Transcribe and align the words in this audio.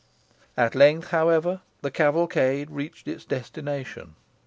At 0.57 0.73
length, 0.73 1.09
however, 1.09 1.61
the 1.83 1.91
cavalcade 1.91 2.71
reached 2.71 3.07
its 3.07 3.23
destination. 3.23 4.15